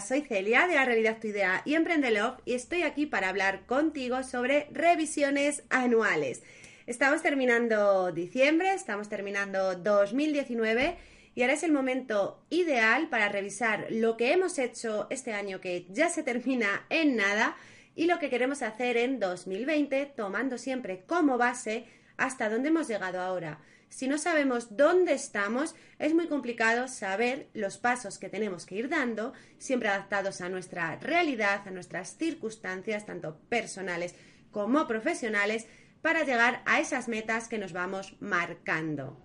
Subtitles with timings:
[0.00, 3.66] soy Celia de la Realidad Tu Idea y Emprende Love y estoy aquí para hablar
[3.66, 6.44] contigo sobre revisiones anuales.
[6.86, 10.96] Estamos terminando diciembre, estamos terminando 2019
[11.34, 15.84] y ahora es el momento ideal para revisar lo que hemos hecho este año que
[15.90, 17.56] ya se termina en nada
[17.96, 23.20] y lo que queremos hacer en 2020 tomando siempre como base hasta dónde hemos llegado
[23.20, 23.58] ahora.
[23.96, 28.90] Si no sabemos dónde estamos, es muy complicado saber los pasos que tenemos que ir
[28.90, 34.14] dando, siempre adaptados a nuestra realidad, a nuestras circunstancias, tanto personales
[34.50, 35.66] como profesionales,
[36.02, 39.18] para llegar a esas metas que nos vamos marcando.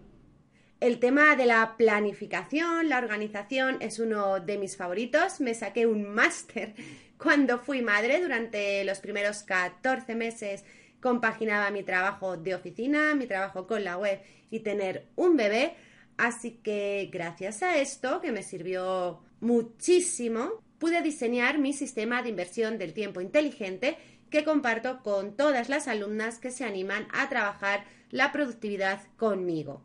[0.79, 5.41] El tema de la planificación, la organización, es uno de mis favoritos.
[5.41, 6.75] Me saqué un máster
[7.17, 10.63] cuando fui madre durante los primeros 14 meses
[11.01, 15.75] compaginaba mi trabajo de oficina, mi trabajo con la web y tener un bebé.
[16.17, 22.77] Así que gracias a esto, que me sirvió muchísimo, pude diseñar mi sistema de inversión
[22.77, 23.97] del tiempo inteligente
[24.29, 29.83] que comparto con todas las alumnas que se animan a trabajar la productividad conmigo.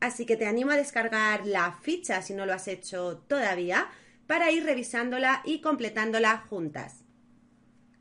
[0.00, 3.88] Así que te animo a descargar la ficha si no lo has hecho todavía
[4.26, 7.01] para ir revisándola y completándola juntas.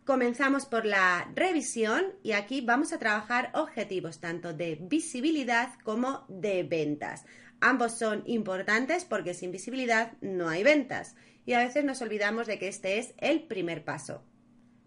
[0.05, 6.63] Comenzamos por la revisión y aquí vamos a trabajar objetivos tanto de visibilidad como de
[6.63, 7.25] ventas.
[7.59, 11.15] Ambos son importantes porque sin visibilidad no hay ventas
[11.45, 14.23] y a veces nos olvidamos de que este es el primer paso.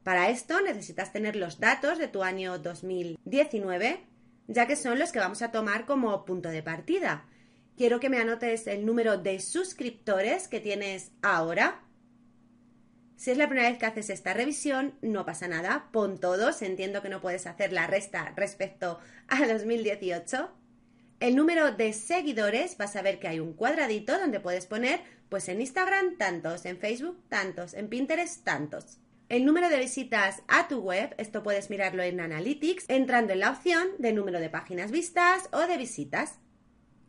[0.03, 4.05] Para esto necesitas tener los datos de tu año 2019,
[4.49, 7.25] ya que son los que vamos a tomar como punto de partida.
[7.77, 11.84] Quiero que me anotes el número de suscriptores que tienes ahora
[13.17, 17.01] si es la primera vez que haces esta revisión, no pasa nada, pon todos, entiendo
[17.03, 18.99] que no puedes hacer la resta respecto
[19.29, 20.51] a 2018.
[21.21, 25.49] El número de seguidores, vas a ver que hay un cuadradito donde puedes poner, pues
[25.49, 28.99] en Instagram tantos, en Facebook tantos, en Pinterest tantos.
[29.29, 33.53] El número de visitas a tu web, esto puedes mirarlo en Analytics, entrando en la
[33.53, 36.41] opción de número de páginas vistas o de visitas.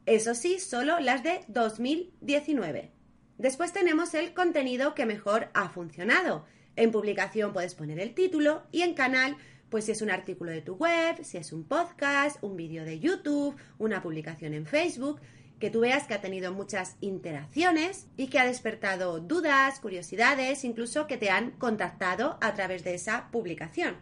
[0.06, 2.92] Eso sí, solo las de 2019.
[3.38, 6.46] Después tenemos el contenido que mejor ha funcionado.
[6.78, 9.36] En publicación puedes poner el título y en canal,
[9.70, 13.00] pues si es un artículo de tu web, si es un podcast, un vídeo de
[13.00, 15.20] YouTube, una publicación en Facebook,
[15.60, 21.08] que tú veas que ha tenido muchas interacciones y que ha despertado dudas, curiosidades, incluso
[21.08, 23.98] que te han contactado a través de esa publicación.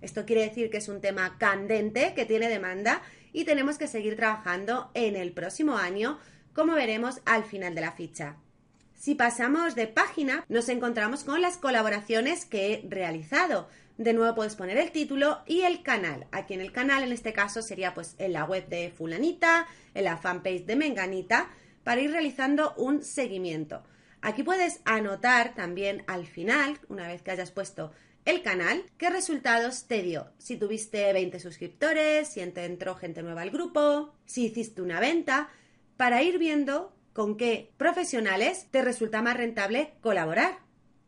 [0.00, 4.14] Esto quiere decir que es un tema candente, que tiene demanda y tenemos que seguir
[4.14, 6.18] trabajando en el próximo año,
[6.52, 8.36] como veremos al final de la ficha.
[9.06, 13.68] Si pasamos de página, nos encontramos con las colaboraciones que he realizado.
[13.98, 16.26] De nuevo puedes poner el título y el canal.
[16.32, 20.02] Aquí en el canal, en este caso, sería pues en la web de fulanita, en
[20.02, 21.50] la fanpage de menganita,
[21.84, 23.84] para ir realizando un seguimiento.
[24.22, 27.92] Aquí puedes anotar también al final, una vez que hayas puesto
[28.24, 30.32] el canal, qué resultados te dio.
[30.38, 35.48] Si tuviste 20 suscriptores, si entró gente nueva al grupo, si hiciste una venta,
[35.96, 40.58] para ir viendo con qué profesionales te resulta más rentable colaborar.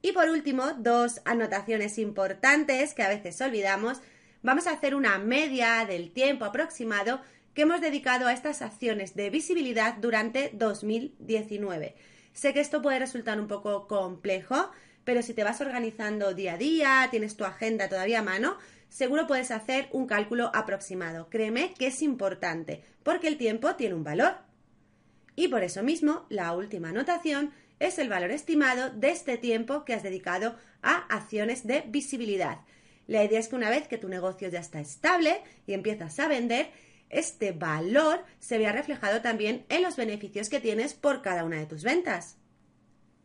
[0.00, 4.00] Y por último, dos anotaciones importantes que a veces olvidamos.
[4.42, 7.20] Vamos a hacer una media del tiempo aproximado
[7.52, 11.94] que hemos dedicado a estas acciones de visibilidad durante 2019.
[12.32, 14.70] Sé que esto puede resultar un poco complejo,
[15.04, 18.56] pero si te vas organizando día a día, tienes tu agenda todavía a mano,
[18.88, 21.28] seguro puedes hacer un cálculo aproximado.
[21.28, 24.47] Créeme que es importante, porque el tiempo tiene un valor.
[25.38, 29.94] Y por eso mismo, la última anotación es el valor estimado de este tiempo que
[29.94, 32.62] has dedicado a acciones de visibilidad.
[33.06, 36.26] La idea es que una vez que tu negocio ya está estable y empiezas a
[36.26, 36.72] vender,
[37.08, 41.66] este valor se vea reflejado también en los beneficios que tienes por cada una de
[41.66, 42.36] tus ventas.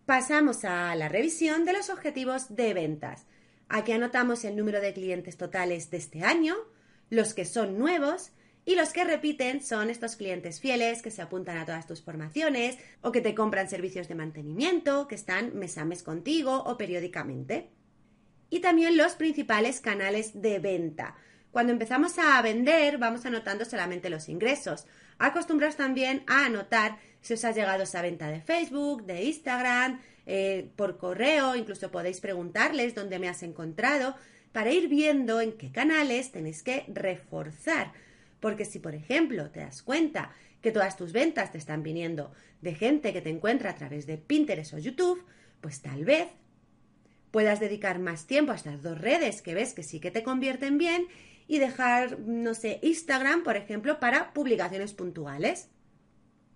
[0.06, 3.26] Pasamos a la revisión de los objetivos de ventas.
[3.70, 6.54] Aquí anotamos el número de clientes totales de este año,
[7.10, 8.34] los que son nuevos
[8.66, 12.78] y los que repiten son estos clientes fieles que se apuntan a todas tus formaciones
[13.02, 17.70] o que te compran servicios de mantenimiento, que están mes a mes contigo o periódicamente.
[18.50, 21.16] Y también los principales canales de venta.
[21.52, 24.86] Cuando empezamos a vender, vamos anotando solamente los ingresos.
[25.18, 30.72] Acostumbraos también a anotar si os ha llegado esa venta de Facebook, de Instagram, eh,
[30.76, 34.16] por correo, incluso podéis preguntarles dónde me has encontrado,
[34.52, 37.92] para ir viendo en qué canales tenéis que reforzar.
[38.44, 42.76] Porque si, por ejemplo, te das cuenta que todas tus ventas te están viniendo de
[42.76, 45.24] gente que te encuentra a través de Pinterest o YouTube,
[45.62, 46.28] pues tal vez
[47.32, 50.78] puedas dedicar más tiempo a estas dos redes que ves que sí que te convierten
[50.78, 51.08] bien
[51.48, 55.70] y dejar, no sé, Instagram, por ejemplo, para publicaciones puntuales.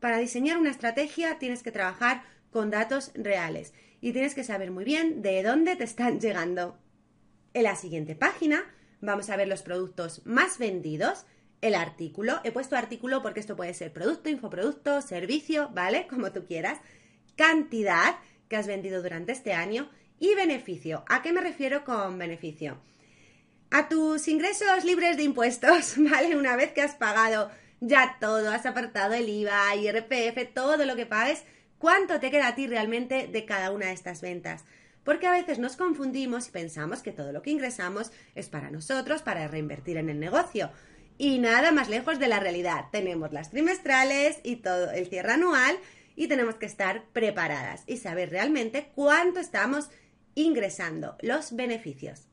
[0.01, 4.83] Para diseñar una estrategia tienes que trabajar con datos reales y tienes que saber muy
[4.83, 6.77] bien de dónde te están llegando.
[7.53, 8.65] En la siguiente página
[8.99, 11.25] vamos a ver los productos más vendidos,
[11.62, 12.39] el artículo.
[12.44, 16.07] He puesto artículo porque esto puede ser producto, infoproducto, servicio, ¿vale?
[16.09, 16.80] Como tú quieras.
[17.36, 18.18] Cantidad
[18.50, 19.89] que has vendido durante este año
[20.19, 21.04] y beneficio.
[21.07, 22.80] ¿A qué me refiero con beneficio?
[23.71, 26.36] a tus ingresos libres de impuestos, ¿vale?
[26.36, 31.06] Una vez que has pagado ya todo, has apartado el IVA, IRPF, todo lo que
[31.06, 31.44] pagues,
[31.77, 34.65] ¿cuánto te queda a ti realmente de cada una de estas ventas?
[35.04, 39.21] Porque a veces nos confundimos y pensamos que todo lo que ingresamos es para nosotros,
[39.21, 40.71] para reinvertir en el negocio.
[41.17, 42.85] Y nada más lejos de la realidad.
[42.91, 45.77] Tenemos las trimestrales y todo el cierre anual
[46.15, 49.89] y tenemos que estar preparadas y saber realmente cuánto estamos
[50.35, 52.27] ingresando, los beneficios.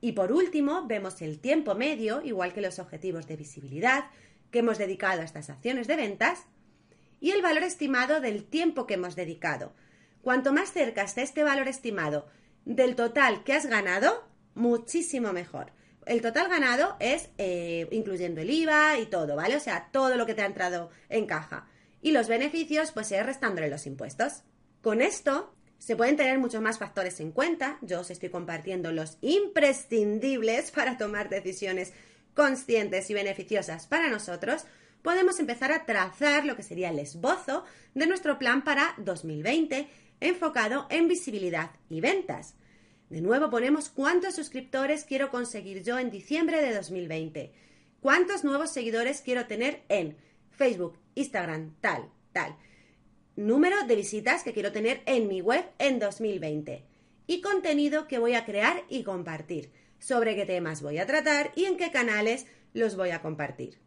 [0.00, 4.06] Y por último, vemos el tiempo medio, igual que los objetivos de visibilidad
[4.50, 6.46] que hemos dedicado a estas acciones de ventas,
[7.20, 9.74] y el valor estimado del tiempo que hemos dedicado.
[10.22, 12.26] Cuanto más cerca esté este valor estimado
[12.64, 15.72] del total que has ganado, muchísimo mejor.
[16.06, 19.56] El total ganado es eh, incluyendo el IVA y todo, ¿vale?
[19.56, 21.66] O sea, todo lo que te ha entrado en caja.
[22.00, 24.44] Y los beneficios, pues es restándole los impuestos.
[24.82, 27.78] Con esto se pueden tener muchos más factores en cuenta.
[27.82, 31.92] Yo os estoy compartiendo los imprescindibles para tomar decisiones
[32.34, 34.64] conscientes y beneficiosas para nosotros.
[35.02, 37.64] Podemos empezar a trazar lo que sería el esbozo
[37.94, 39.88] de nuestro plan para 2020
[40.20, 42.54] enfocado en visibilidad y ventas.
[43.10, 47.52] De nuevo ponemos cuántos suscriptores quiero conseguir yo en diciembre de 2020.
[48.00, 50.16] ¿Cuántos nuevos seguidores quiero tener en
[50.50, 52.56] Facebook, Instagram, tal, tal?
[53.36, 56.84] número de visitas que quiero tener en mi web en 2020
[57.26, 61.66] y contenido que voy a crear y compartir, sobre qué temas voy a tratar y
[61.66, 63.78] en qué canales los voy a compartir.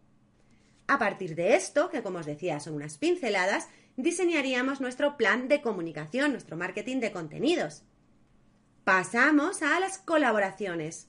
[0.88, 5.62] A partir de esto, que como os decía son unas pinceladas, diseñaríamos nuestro plan de
[5.62, 7.84] comunicación, nuestro marketing de contenidos.
[8.84, 11.08] Pasamos a las colaboraciones.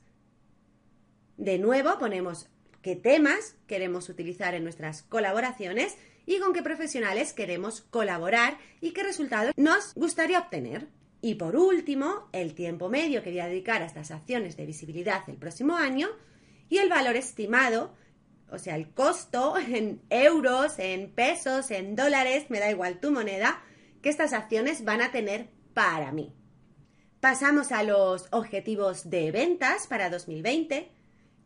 [1.37, 2.49] De nuevo ponemos
[2.82, 5.96] qué temas queremos utilizar en nuestras colaboraciones
[6.26, 10.88] y con qué profesionales queremos colaborar y qué resultados nos gustaría obtener.
[11.22, 15.23] Y por último, el tiempo medio que voy a dedicar a estas acciones de visibilidad
[15.28, 16.08] el próximo año
[16.69, 17.94] y el valor estimado,
[18.50, 23.62] o sea, el costo en euros, en pesos, en dólares, me da igual tu moneda,
[24.02, 26.32] que estas acciones van a tener para mí.
[27.20, 30.90] Pasamos a los objetivos de ventas para 2020.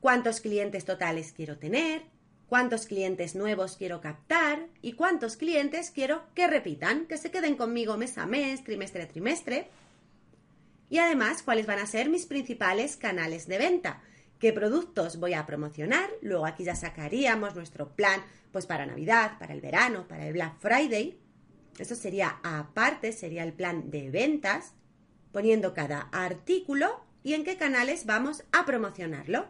[0.00, 2.15] ¿Cuántos clientes totales quiero tener?
[2.55, 7.97] cuántos clientes nuevos quiero captar y cuántos clientes quiero que repitan, que se queden conmigo
[7.97, 9.67] mes a mes, trimestre a trimestre.
[10.88, 14.03] Y además, cuáles van a ser mis principales canales de venta,
[14.38, 18.22] qué productos voy a promocionar, luego aquí ya sacaríamos nuestro plan
[18.53, 21.19] pues para Navidad, para el verano, para el Black Friday.
[21.79, 24.75] Eso sería aparte, sería el plan de ventas,
[25.34, 29.46] poniendo cada artículo y en qué canales vamos a promocionarlo.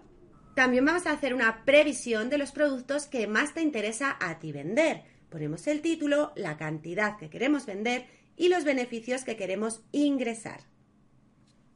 [0.57, 4.51] También vamos a hacer una previsión de los productos que más te interesa a ti
[4.51, 5.03] vender.
[5.29, 10.61] Ponemos el título, la cantidad que queremos vender y los beneficios que queremos ingresar.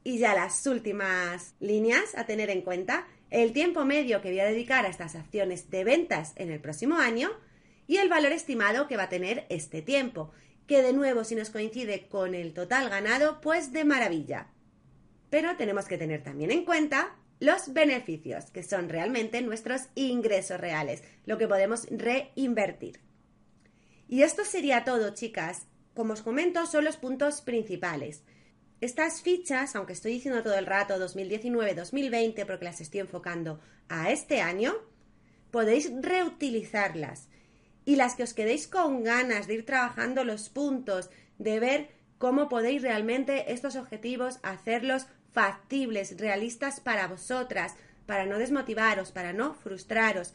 [0.03, 4.45] Y ya las últimas líneas a tener en cuenta, el tiempo medio que voy a
[4.45, 7.29] dedicar a estas acciones de ventas en el próximo año
[7.85, 10.31] y el valor estimado que va a tener este tiempo,
[10.69, 14.49] que de nuevo si nos coincide con el total ganado, pues de maravilla.
[15.31, 21.01] Pero tenemos que tener también en cuenta los beneficios, que son realmente nuestros ingresos reales,
[21.25, 22.99] lo que podemos reinvertir.
[24.07, 25.65] Y esto sería todo, chicas.
[25.95, 28.21] Como os comento, son los puntos principales.
[28.79, 34.39] Estas fichas, aunque estoy diciendo todo el rato 2019-2020 porque las estoy enfocando a este
[34.39, 34.75] año,
[35.49, 37.27] podéis reutilizarlas.
[37.85, 42.49] Y las que os quedéis con ganas de ir trabajando los puntos, de ver cómo
[42.49, 50.33] podéis realmente estos objetivos hacerlos factibles, realistas para vosotras, para no desmotivaros, para no frustraros.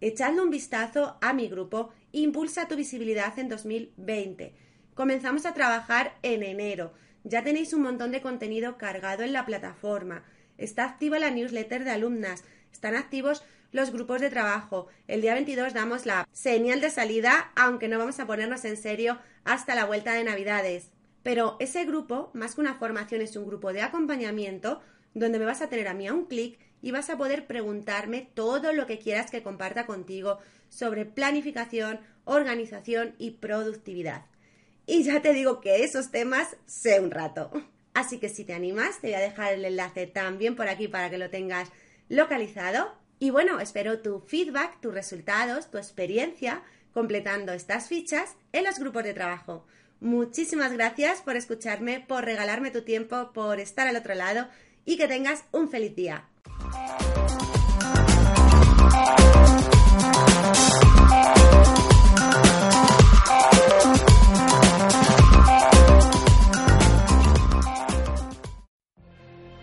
[0.00, 4.54] Echadle un vistazo a mi grupo Impulsa tu visibilidad en 2020.
[4.94, 6.94] Comenzamos a trabajar en enero.
[7.24, 10.24] Ya tenéis un montón de contenido cargado en la plataforma.
[10.56, 12.44] Está activa la newsletter de alumnas.
[12.72, 14.86] están activos los grupos de trabajo.
[15.08, 19.18] El día 22 damos la señal de salida, aunque no vamos a ponernos en serio
[19.44, 20.90] hasta la vuelta de Navidades.
[21.22, 24.80] Pero ese grupo, más que una formación, es un grupo de acompañamiento
[25.14, 28.30] donde me vas a tener a mí a un clic y vas a poder preguntarme
[28.34, 34.26] todo lo que quieras que comparta contigo sobre planificación, organización y productividad.
[34.86, 37.50] Y ya te digo que esos temas sé un rato.
[37.94, 41.10] Así que si te animas, te voy a dejar el enlace también por aquí para
[41.10, 41.70] que lo tengas
[42.08, 42.94] localizado.
[43.18, 49.04] Y bueno, espero tu feedback, tus resultados, tu experiencia completando estas fichas en los grupos
[49.04, 49.66] de trabajo.
[50.00, 54.48] Muchísimas gracias por escucharme, por regalarme tu tiempo, por estar al otro lado
[54.84, 56.28] y que tengas un feliz día.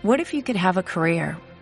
[0.02, 1.38] What if you could have a career